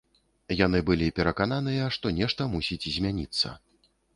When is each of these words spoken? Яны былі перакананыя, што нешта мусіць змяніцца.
Яны 0.59 0.79
былі 0.87 1.09
перакананыя, 1.19 1.91
што 1.99 2.15
нешта 2.21 2.51
мусіць 2.57 2.89
змяніцца. 2.99 3.47